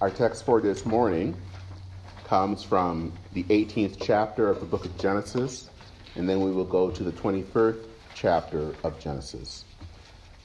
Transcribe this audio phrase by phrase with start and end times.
[0.00, 1.36] Our text for this morning
[2.24, 5.68] comes from the 18th chapter of the book of Genesis,
[6.16, 7.84] and then we will go to the 21st
[8.14, 9.66] chapter of Genesis.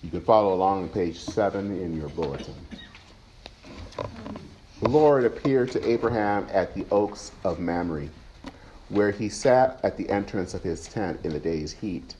[0.03, 2.53] You can follow along on page 7 in your bulletin.
[4.81, 8.09] The Lord appeared to Abraham at the oaks of Mamre,
[8.89, 12.15] where he sat at the entrance of his tent in the day's heat.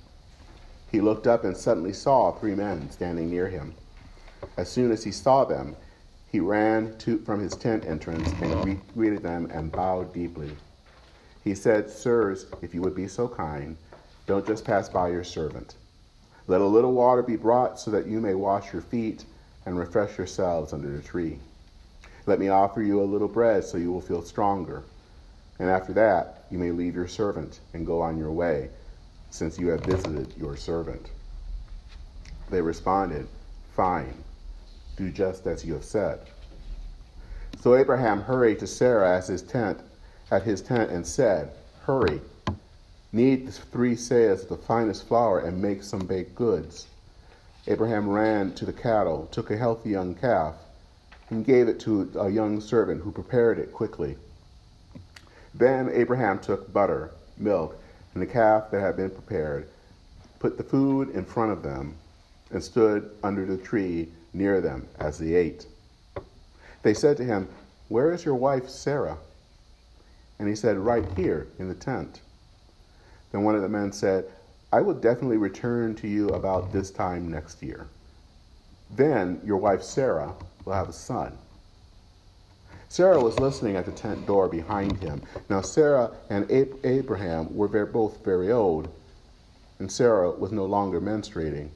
[0.90, 3.76] He looked up and suddenly saw three men standing near him.
[4.56, 5.76] As soon as he saw them,
[6.36, 10.52] he ran to, from his tent entrance and greeted them and bowed deeply.
[11.46, 13.78] He said, Sirs, if you would be so kind,
[14.28, 15.76] don't just pass by your servant.
[16.48, 19.24] Let a little water be brought so that you may wash your feet
[19.66, 21.40] and refresh yourselves under the tree.
[22.26, 24.84] Let me offer you a little bread so you will feel stronger.
[25.58, 28.72] And after that, you may leave your servant and go on your way,
[29.30, 31.12] since you have visited your servant.
[32.50, 33.26] They responded,
[33.74, 34.26] Fine
[34.96, 36.20] do just as you have said.
[37.62, 39.80] So Abraham hurried to Sarah at his tent,
[40.30, 41.52] at his tent and said,
[41.84, 42.22] Hurry,
[43.12, 46.88] knead three seahs of the finest flour and make some baked goods.
[47.68, 50.56] Abraham ran to the cattle, took a healthy young calf,
[51.30, 54.18] and gave it to a young servant who prepared it quickly.
[55.54, 57.82] Then Abraham took butter, milk,
[58.14, 59.68] and the calf that had been prepared,
[60.40, 61.96] put the food in front of them,
[62.52, 65.66] and stood under the tree near them as they ate.
[66.86, 67.48] They said to him,
[67.88, 69.18] Where is your wife Sarah?
[70.38, 72.22] And he said, Right here in the tent.
[73.32, 74.26] Then one of the men said,
[74.72, 77.88] I will definitely return to you about this time next year.
[78.92, 81.36] Then your wife Sarah will have a son.
[82.88, 85.24] Sarah was listening at the tent door behind him.
[85.50, 86.46] Now, Sarah and
[86.84, 88.90] Abraham were both very old,
[89.80, 91.70] and Sarah was no longer menstruating.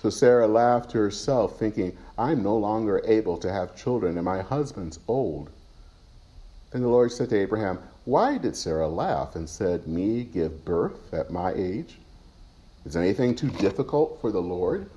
[0.00, 4.42] So Sarah laughed to herself, thinking, I'm no longer able to have children, and my
[4.42, 5.50] husband's old.
[6.70, 11.12] Then the Lord said to Abraham, Why did Sarah laugh and said, Me give birth
[11.12, 11.98] at my age?
[12.84, 14.88] Is anything too difficult for the Lord?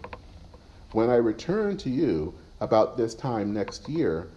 [0.92, 4.28] When I return to you about this time next year,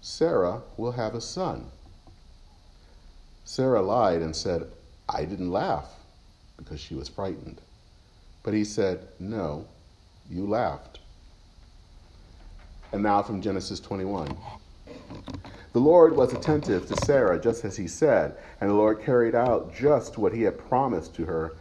[0.00, 1.66] Sarah will have a son.
[3.44, 4.66] Sarah lied and said,
[5.08, 5.92] I didn't laugh
[6.56, 7.60] because she was frightened.
[8.42, 9.66] But he said, No,
[10.30, 11.00] you laughed.
[12.92, 14.36] And now from Genesis 21.
[15.72, 19.74] The Lord was attentive to Sarah, just as he said, and the Lord carried out
[19.74, 21.56] just what he had promised to her.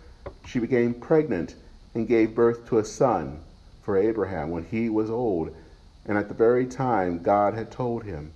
[0.46, 1.56] She became pregnant
[1.94, 3.42] and gave birth to a son
[3.81, 5.53] for Abraham when he was old,
[6.06, 8.32] and at the very time God had told him.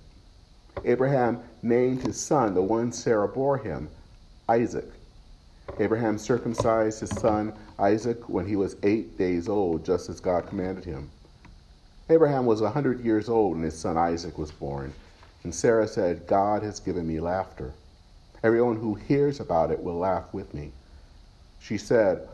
[0.84, 3.88] Abraham named his son, the one Sarah bore him,
[4.48, 4.90] Isaac.
[5.78, 10.84] Abraham circumcised his son Isaac when he was eight days old, just as God commanded
[10.84, 11.10] him.
[12.10, 14.92] Abraham was a hundred years old when his son Isaac was born,
[15.42, 17.72] and Sarah said, God has given me laughter.
[18.42, 20.72] Everyone who hears about it will laugh with me.
[21.58, 22.28] She said,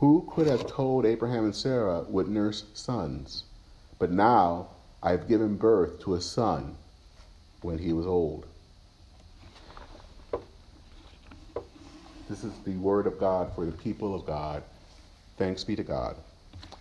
[0.00, 3.44] Who could have told Abraham and Sarah would nurse sons?
[3.98, 4.68] But now
[5.02, 6.76] I have given birth to a son
[7.62, 8.46] when he was old.
[12.28, 14.62] This is the word of God for the people of God.
[15.38, 16.14] Thanks be to God.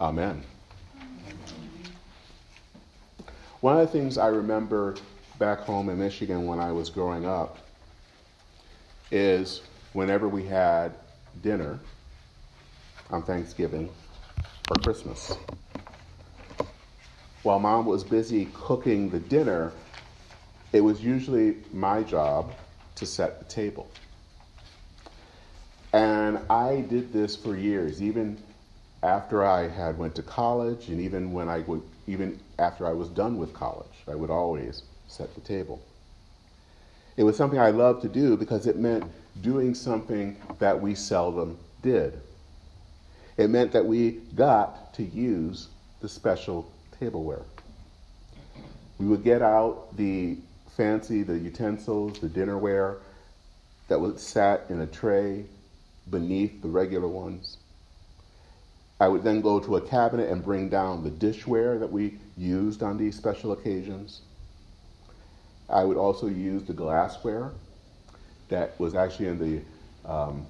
[0.01, 0.43] Amen.
[3.61, 4.95] One of the things I remember
[5.39, 7.59] back home in Michigan when I was growing up
[9.09, 9.61] is
[9.93, 10.93] whenever we had
[11.41, 11.79] dinner
[13.09, 13.89] on Thanksgiving
[14.69, 15.31] or Christmas.
[17.43, 19.71] While mom was busy cooking the dinner,
[20.73, 22.53] it was usually my job
[22.95, 23.89] to set the table.
[25.93, 28.37] And I did this for years, even
[29.03, 33.09] after I had went to college, and even when I would, even after I was
[33.09, 35.81] done with college, I would always set the table.
[37.15, 39.05] It was something I loved to do because it meant
[39.41, 42.19] doing something that we seldom did.
[43.37, 45.69] It meant that we got to use
[46.01, 46.69] the special
[46.99, 47.43] tableware.
[48.99, 50.37] We would get out the
[50.75, 52.97] fancy, the utensils, the dinnerware
[53.87, 55.45] that was sat in a tray
[56.09, 57.57] beneath the regular ones.
[58.99, 62.81] I would then go to a cabinet and bring down the dishware that we used
[62.81, 64.21] on these special occasions.
[65.69, 67.51] I would also use the glassware
[68.49, 70.45] that was actually in the um,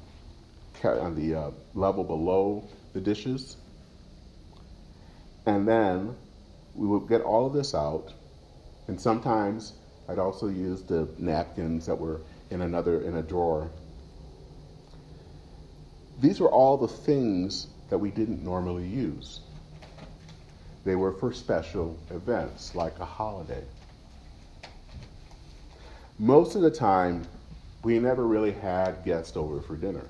[0.83, 2.63] on the uh, level below
[2.93, 3.57] the dishes.
[5.45, 6.15] And then
[6.75, 8.13] we would get all of this out,
[8.87, 9.73] and sometimes
[10.07, 12.21] I'd also use the napkins that were
[12.51, 13.69] in another in a drawer
[16.19, 19.41] these were all the things that we didn't normally use.
[20.83, 23.63] They were for special events like a holiday.
[26.19, 27.25] Most of the time,
[27.83, 30.05] we never really had guests over for dinner,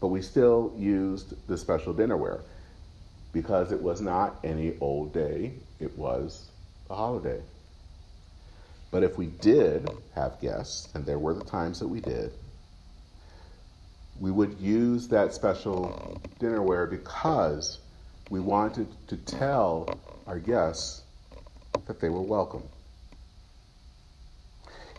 [0.00, 2.42] but we still used the special dinnerware
[3.32, 6.50] because it was not any old day, it was
[6.90, 7.40] a holiday.
[8.90, 12.32] But if we did have guests, and there were the times that we did,
[14.20, 17.78] we would use that special dinnerware because
[18.30, 19.88] we wanted to tell
[20.26, 21.02] our guests
[21.86, 22.62] that they were welcome.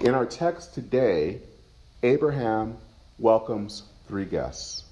[0.01, 1.42] In our text today,
[2.04, 2.77] Abraham
[3.18, 4.83] welcomes three guests.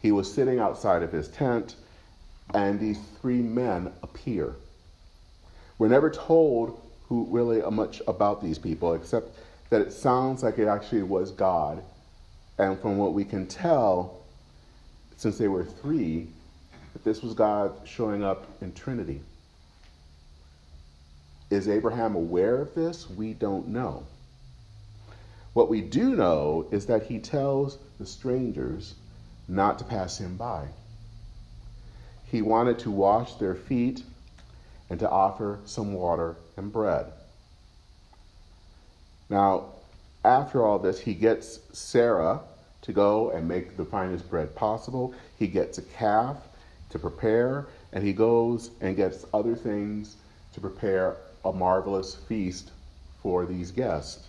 [0.00, 1.76] He was sitting outside of his tent,
[2.54, 4.54] and these three men appear.
[5.78, 9.38] We're never told who really much about these people, except
[9.70, 11.82] that it sounds like it actually was God.
[12.58, 14.22] And from what we can tell,
[15.16, 16.28] since they were three,
[16.92, 19.20] that this was God showing up in Trinity.
[21.50, 23.08] Is Abraham aware of this?
[23.08, 24.04] We don't know.
[25.52, 28.94] What we do know is that he tells the strangers
[29.48, 30.66] not to pass him by.
[32.30, 34.02] He wanted to wash their feet
[34.90, 37.06] and to offer some water and bread.
[39.28, 39.66] Now,
[40.26, 42.40] after all this, he gets Sarah
[42.82, 45.14] to go and make the finest bread possible.
[45.38, 46.36] He gets a calf
[46.90, 50.16] to prepare, and he goes and gets other things
[50.54, 52.72] to prepare a marvelous feast
[53.22, 54.26] for these guests.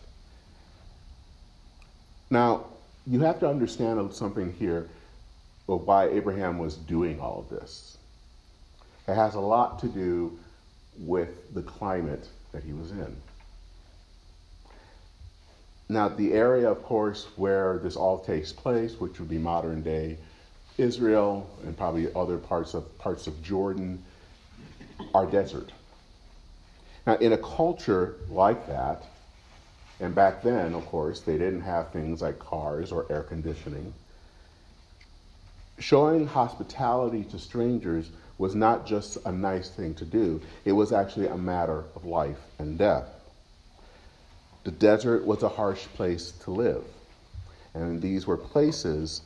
[2.29, 2.65] Now,
[3.05, 4.89] you have to understand something here
[5.67, 7.97] of why Abraham was doing all of this.
[9.07, 10.38] It has a lot to do
[10.99, 13.15] with the climate that he was in.
[15.89, 20.18] Now, the area, of course, where this all takes place, which would be modern day
[20.78, 24.04] Israel and probably other parts of parts of Jordan,
[25.13, 25.72] are desert.
[27.06, 29.04] Now, in a culture like that,
[30.00, 33.94] and back then, of course, they didn't have things like cars or air conditioning.
[35.80, 41.28] Showing hospitality to strangers was not just a nice thing to do, it was actually
[41.28, 43.06] a matter of life and death.
[44.68, 46.84] The desert was a harsh place to live,
[47.74, 49.22] and these were places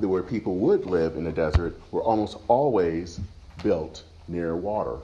[0.00, 3.20] where people would live in the desert were almost always
[3.62, 4.96] built near water.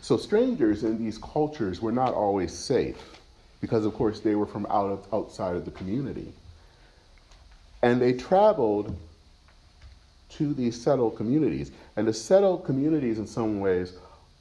[0.00, 3.20] So strangers in these cultures were not always safe
[3.60, 6.32] because, of course, they were from out of, outside of the community.
[7.82, 8.96] And they traveled
[10.38, 11.70] to these settled communities.
[11.96, 13.92] And the settled communities, in some ways,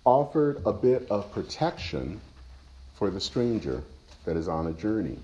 [0.05, 2.21] offered a bit of protection
[3.03, 3.83] for the stranger
[4.23, 5.19] that is on a journey.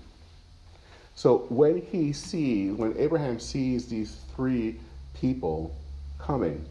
[1.14, 4.78] So when he sees, when Abraham sees these three
[5.14, 5.74] people
[6.18, 6.62] coming,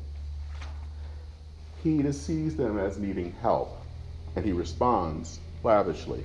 [1.83, 3.83] he sees them as needing help,
[4.35, 6.23] and he responds lavishly.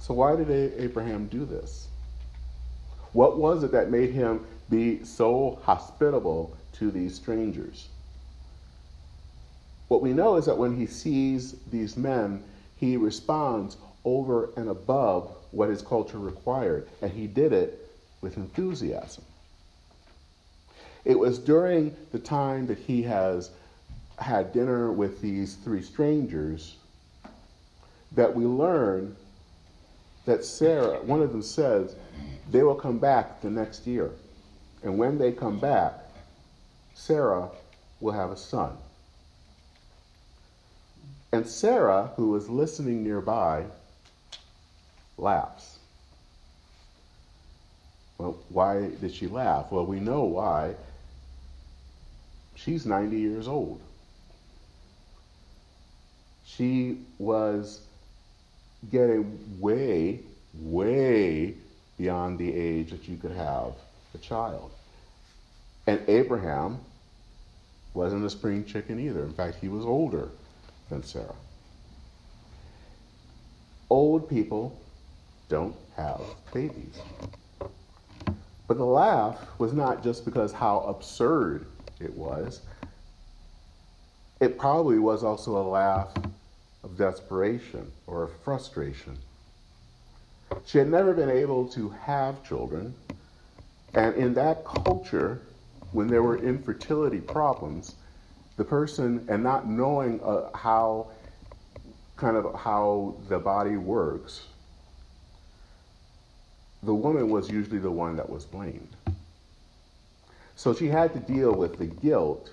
[0.00, 1.88] So why did Abraham do this?
[3.14, 7.88] What was it that made him be so hospitable to these strangers.
[9.90, 12.44] What we know is that when he sees these men,
[12.76, 17.90] he responds over and above what his culture required, and he did it
[18.20, 19.24] with enthusiasm.
[21.04, 23.50] It was during the time that he has
[24.16, 26.76] had dinner with these three strangers
[28.12, 29.16] that we learn
[30.24, 31.96] that Sarah, one of them says,
[32.48, 34.12] they will come back the next year.
[34.84, 35.94] And when they come back,
[36.94, 37.48] Sarah
[37.98, 38.76] will have a son.
[41.32, 43.64] And Sarah, who was listening nearby,
[45.16, 45.78] laughs.
[48.18, 49.70] Well, why did she laugh?
[49.70, 50.74] Well, we know why.
[52.56, 53.80] She's 90 years old.
[56.44, 57.80] She was
[58.90, 60.20] getting way,
[60.60, 61.54] way
[61.96, 63.72] beyond the age that you could have
[64.14, 64.72] a child.
[65.86, 66.80] And Abraham
[67.94, 69.22] wasn't a spring chicken either.
[69.22, 70.28] In fact, he was older
[70.90, 71.34] than Sarah.
[73.88, 74.78] Old people
[75.48, 76.20] don't have
[76.52, 77.00] babies.
[78.68, 81.66] But the laugh was not just because how absurd
[81.98, 82.60] it was.
[84.40, 86.12] It probably was also a laugh
[86.84, 89.18] of desperation or of frustration.
[90.66, 92.94] She had never been able to have children,
[93.94, 95.40] and in that culture,
[95.92, 97.94] when there were infertility problems,
[98.60, 101.06] the person, and not knowing uh, how
[102.18, 104.44] kind of how the body works,
[106.82, 108.94] the woman was usually the one that was blamed.
[110.56, 112.50] So she had to deal with the guilt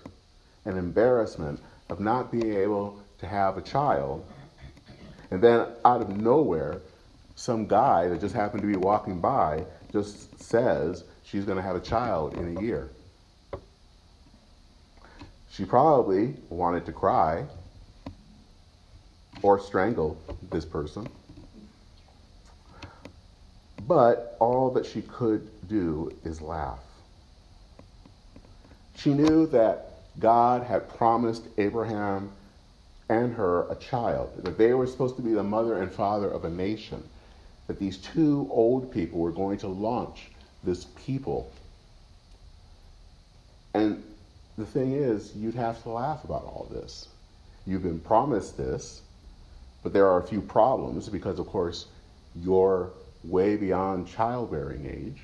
[0.64, 1.60] and embarrassment
[1.90, 4.26] of not being able to have a child
[5.30, 6.80] And then out of nowhere,
[7.36, 11.76] some guy that just happened to be walking by just says she's going to have
[11.76, 12.92] a child in a year.
[15.58, 17.44] She probably wanted to cry
[19.42, 20.16] or strangle
[20.52, 21.10] this person.
[23.88, 26.84] But all that she could do is laugh.
[28.98, 32.30] She knew that God had promised Abraham
[33.10, 36.46] and her a child, that they were supposed to be the mother and father of
[36.46, 37.04] a nation,
[37.66, 40.30] that these two old people were going to launch
[40.64, 41.52] this people.
[43.74, 44.04] And
[44.58, 47.10] the thing is, you'd have to laugh about all this.
[47.66, 49.02] You've been promised this,
[49.84, 51.86] but there are a few problems because, of course,
[52.36, 52.92] you're
[53.24, 55.24] way beyond childbearing age.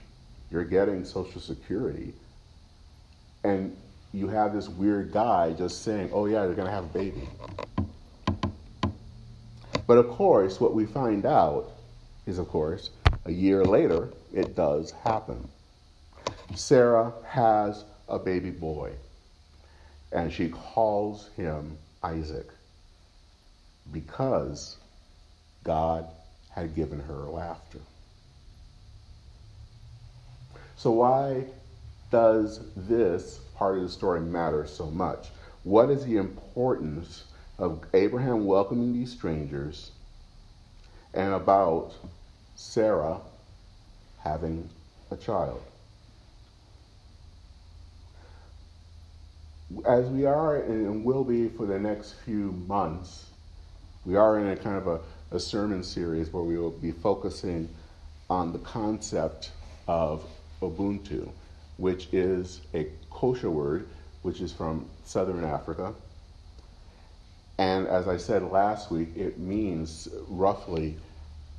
[0.51, 2.13] You're getting Social Security.
[3.43, 3.75] And
[4.13, 7.27] you have this weird guy just saying, oh, yeah, you're going to have a baby.
[9.87, 11.71] But of course, what we find out
[12.25, 12.91] is, of course,
[13.25, 15.47] a year later, it does happen.
[16.55, 18.91] Sarah has a baby boy,
[20.13, 22.47] and she calls him Isaac
[23.91, 24.77] because
[25.63, 26.05] God
[26.51, 27.79] had given her laughter.
[30.75, 31.45] So, why
[32.11, 35.29] does this part of the story matter so much?
[35.63, 37.23] What is the importance
[37.57, 39.91] of Abraham welcoming these strangers
[41.13, 41.93] and about
[42.55, 43.19] Sarah
[44.19, 44.69] having
[45.09, 45.61] a child?
[49.85, 53.27] As we are and will be for the next few months,
[54.05, 54.99] we are in a kind of a,
[55.31, 57.69] a sermon series where we will be focusing
[58.29, 59.51] on the concept
[59.87, 60.23] of
[60.61, 61.29] Ubuntu,
[61.77, 63.87] which is a Xhosa word,
[64.21, 65.93] which is from southern Africa.
[67.57, 70.97] And as I said last week, it means roughly,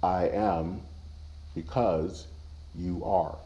[0.03, 0.81] I am
[1.55, 2.27] because
[2.75, 3.37] you are.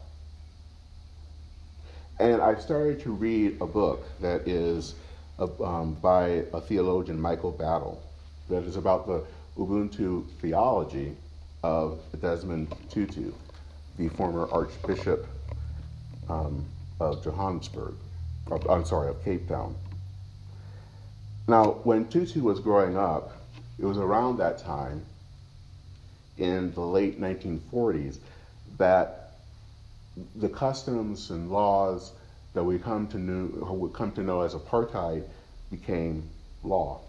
[2.19, 4.95] And I started to read a book that is
[5.39, 8.03] um, by a theologian, Michael Battle
[8.49, 9.23] that is about the
[9.57, 11.15] Ubuntu theology
[11.63, 13.31] of Desmond Tutu,
[13.97, 15.27] the former Archbishop
[16.27, 16.65] um,
[16.99, 17.93] of Johannesburg.
[18.51, 19.75] Of, I'm sorry, of Cape Town.
[21.47, 23.31] Now, when Tutu was growing up,
[23.77, 25.05] it was around that time,
[26.37, 28.17] in the late 1940s,
[28.77, 29.18] that
[30.35, 32.13] the customs and laws
[32.53, 35.23] that we come to know, come to know as apartheid
[35.69, 36.23] became
[36.63, 36.99] law.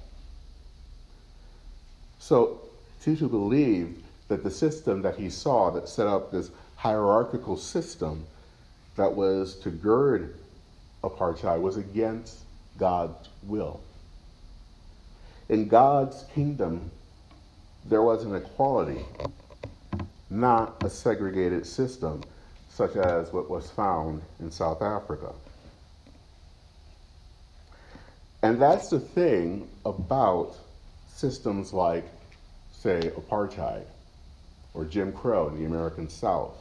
[2.19, 2.61] So
[3.03, 8.27] Tutu believed that the system that he saw that set up this hierarchical system
[8.97, 10.35] that was to gird
[11.03, 12.39] apartheid was against
[12.79, 13.81] God's will.
[15.49, 16.91] In God's kingdom,
[17.87, 19.05] there was an equality,
[20.29, 22.23] not a segregated system
[22.81, 25.35] such as what was found in South Africa.
[28.43, 30.57] And that's the thing about
[31.15, 32.07] systems like,
[32.73, 33.85] say, apartheid
[34.73, 36.57] or Jim Crow in the American South,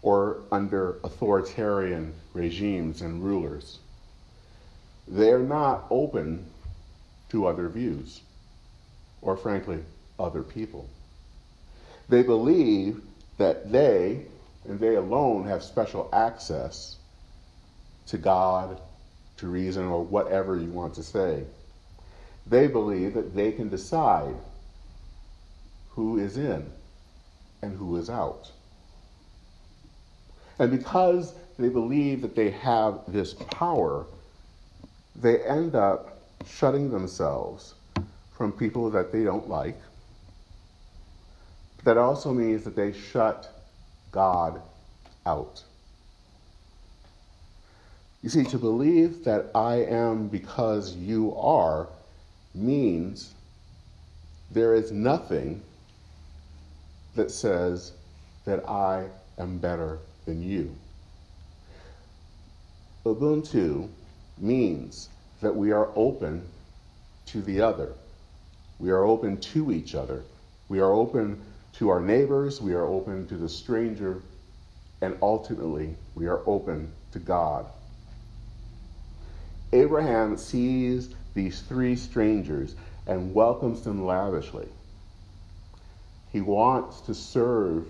[0.00, 3.80] or under authoritarian regimes and rulers.
[5.06, 6.46] They're not open
[7.28, 8.22] to other views,
[9.20, 9.80] or frankly,
[10.18, 10.88] other people.
[12.08, 13.02] They believe
[13.36, 14.22] that they,
[14.68, 16.96] and they alone, have special access
[18.06, 18.80] to God,
[19.38, 21.44] to reason, or whatever you want to say
[22.46, 24.36] they believe that they can decide
[25.90, 26.64] who is in
[27.62, 28.50] and who is out.
[30.58, 34.06] And because they believe that they have this power,
[35.16, 37.74] they end up shutting themselves
[38.32, 39.78] from people that they don't like.
[41.84, 43.55] That also means that they shut
[44.16, 44.62] God
[45.26, 45.62] out.
[48.22, 51.88] You see, to believe that I am because you are
[52.54, 53.34] means
[54.50, 55.60] there is nothing
[57.14, 57.92] that says
[58.46, 60.74] that I am better than you.
[63.04, 63.90] Ubuntu
[64.38, 65.10] means
[65.42, 66.42] that we are open
[67.26, 67.92] to the other.
[68.78, 70.22] We are open to each other.
[70.70, 71.38] We are open
[71.78, 72.60] to our neighbors.
[72.60, 74.22] We are open to the stranger.
[75.02, 77.66] And ultimately, we are open to God.
[79.72, 82.74] Abraham sees these three strangers
[83.06, 84.68] and welcomes them lavishly.
[86.32, 87.86] He wants to serve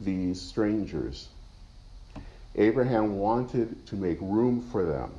[0.00, 1.28] these strangers.
[2.56, 5.12] Abraham wanted to make room for them.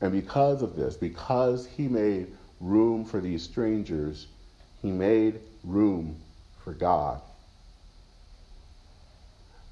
[0.00, 2.28] And because of this, because he made
[2.60, 4.26] room for these strangers,
[4.80, 6.16] he made room
[6.64, 7.20] for God.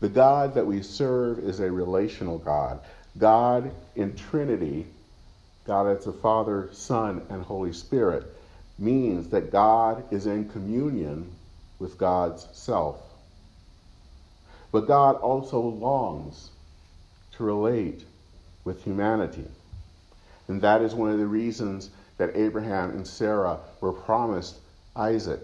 [0.01, 2.81] The God that we serve is a relational God.
[3.19, 4.87] God in Trinity,
[5.67, 8.25] God as the Father, Son, and Holy Spirit,
[8.79, 11.31] means that God is in communion
[11.79, 12.99] with God's self.
[14.73, 16.51] But God also longs
[17.33, 18.05] to relate
[18.65, 19.45] with humanity.
[20.49, 24.57] And that is one of the reasons that Abraham and Sarah were promised
[24.97, 25.41] Isaac.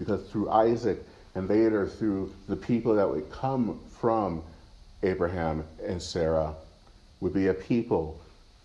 [0.00, 1.00] Because through Isaac
[1.36, 4.42] and later through the people that would come from
[5.04, 6.54] Abraham and Sarah
[7.20, 8.20] would be a people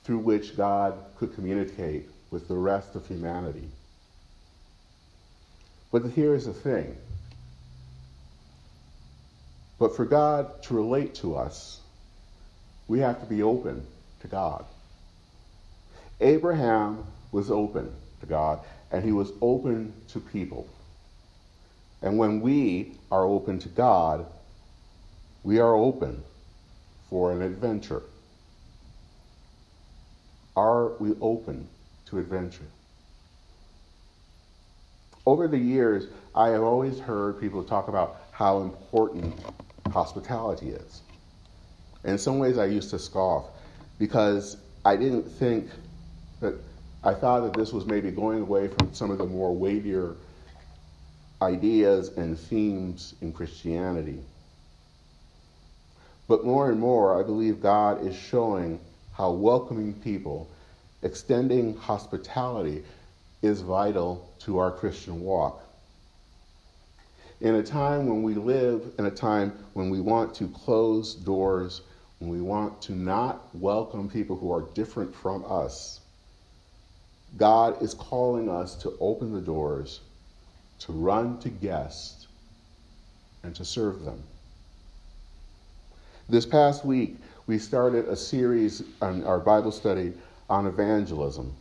[0.06, 3.68] through which God could communicate with the rest of humanity.
[5.92, 6.96] But here is the thing.
[9.78, 11.82] But for God to relate to us,
[12.88, 13.86] we have to be open
[14.22, 14.66] to God.
[16.22, 18.60] Abraham was open to God,
[18.92, 20.68] and he was open to people.
[22.02, 24.26] And when we are open to God,
[25.44, 26.24] we are open
[27.10, 28.04] for an adventure.
[30.56, 31.68] Are we open
[32.08, 32.66] to adventure?
[35.26, 39.34] Over the years, I have always heard people talk about how important
[39.92, 41.02] hospitality is.
[42.04, 43.46] In some ways, I used to scoff
[43.98, 45.70] because I didn't think
[46.42, 46.54] that
[47.04, 50.16] I thought that this was maybe going away from some of the more weightier
[51.46, 54.20] ideas and themes in Christianity.
[56.28, 58.80] But more and more, I believe God is showing
[59.14, 60.50] how welcoming people,
[61.04, 62.84] extending hospitality,
[63.42, 65.62] is vital to our Christian walk.
[67.42, 71.82] In a time when we live, in a time when we want to close doors,
[72.20, 76.00] when we want to not welcome people who are different from us,
[77.38, 80.00] God is calling us to open the doors,
[80.80, 82.28] to run to guests,
[83.44, 84.22] and to serve them.
[86.28, 90.14] This past week, we started a series on our Bible study
[90.50, 91.54] on evangelism.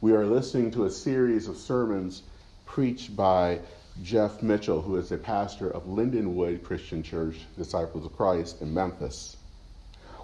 [0.00, 2.22] We are listening to a series of sermons
[2.66, 3.58] preached by
[4.02, 9.36] Jeff Mitchell, who is a pastor of Lindenwood Christian Church, Disciples of Christ in Memphis.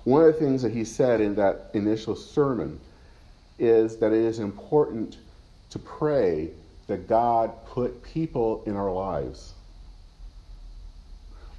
[0.05, 2.81] One of the things that he said in that initial sermon
[3.59, 5.19] is that it is important
[5.71, 6.51] to pray
[6.91, 9.55] that God put people in our lives.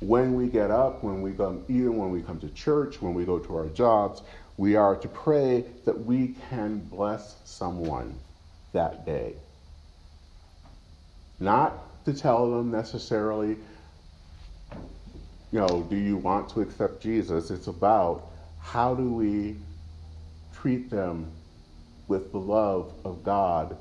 [0.01, 3.23] When we get up, when we come, even when we come to church, when we
[3.23, 4.23] go to our jobs,
[4.57, 8.13] we are to pray that we can bless someone
[8.73, 9.35] that day.
[11.39, 13.55] Not to tell them necessarily,
[15.53, 17.51] you know, do you want to accept Jesus?
[17.51, 18.27] It's about
[18.59, 19.55] how do we
[20.53, 21.31] treat them
[22.09, 23.77] with the love of God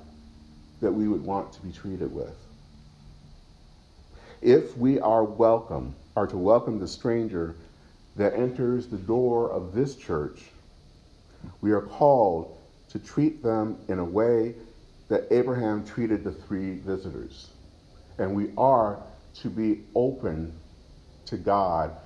[0.81, 2.35] that we would want to be treated with.
[4.43, 7.55] If we are welcome, are to welcome the stranger
[8.17, 10.41] that enters the door of this church,
[11.61, 12.57] we are called
[12.91, 14.55] to treat them in a way
[15.09, 17.51] that Abraham treated the three visitors.
[18.19, 18.99] And we are
[19.37, 20.53] to be open
[21.27, 21.97] to God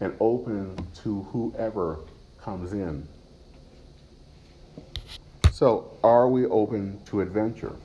[0.00, 1.98] and open to whoever
[2.40, 3.06] comes in.
[5.60, 7.76] So, are we open to adventure?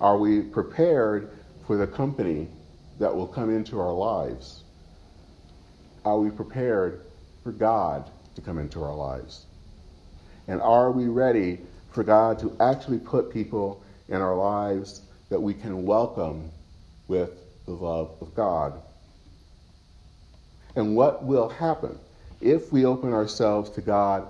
[0.00, 1.30] Are we prepared
[1.68, 2.48] for the company
[2.98, 4.64] that will come into our lives?
[6.04, 7.02] Are we prepared
[7.44, 9.46] for God to come into our lives?
[10.48, 11.60] And are we ready
[11.92, 16.50] for God to actually put people in our lives that we can welcome
[17.06, 17.30] with
[17.66, 18.82] the love of God?
[20.74, 21.96] And what will happen
[22.40, 24.26] if we open ourselves to God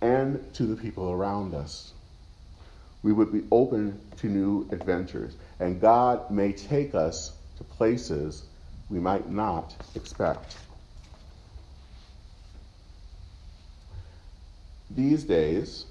[0.00, 1.92] and to the people around us?
[3.06, 5.36] We would be open to new adventures.
[5.60, 8.46] And God may take us to places
[8.88, 10.56] we might not expect.
[14.90, 15.86] These days,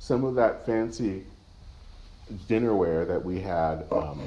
[0.00, 1.22] some of that fancy
[2.48, 4.20] dinnerware that we had um,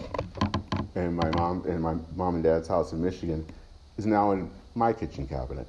[0.96, 3.46] in my mom in my mom and dad's house in Michigan
[3.98, 5.68] is now in my kitchen cabinet.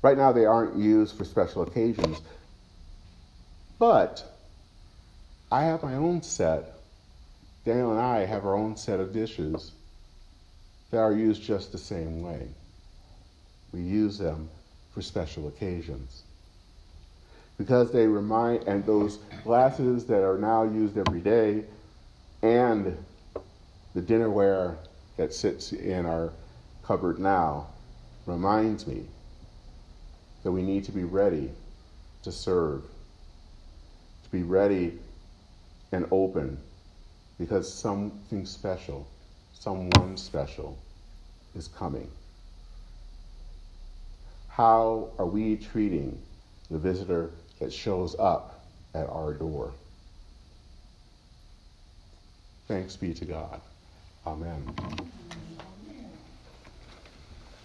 [0.00, 2.22] Right now, they aren't used for special occasions,
[3.78, 4.24] but
[5.50, 6.72] I have my own set.
[7.64, 9.72] Daniel and I have our own set of dishes
[10.90, 12.48] that are used just the same way.
[13.72, 14.48] We use them
[14.92, 16.22] for special occasions.
[17.58, 21.64] Because they remind, and those glasses that are now used every day,
[22.42, 22.96] and
[23.94, 24.76] the dinnerware
[25.16, 26.32] that sits in our
[26.84, 27.66] cupboard now
[28.26, 29.04] reminds me
[30.42, 31.50] that we need to be ready
[32.22, 32.82] to serve
[34.36, 34.92] be ready
[35.92, 36.58] and open
[37.38, 39.08] because something special,
[39.54, 40.78] someone special
[41.54, 42.10] is coming.
[44.48, 46.20] How are we treating
[46.70, 49.72] the visitor that shows up at our door?
[52.68, 53.60] Thanks be to God.
[54.26, 54.74] Amen.